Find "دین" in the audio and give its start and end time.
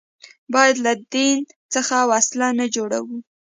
1.13-1.37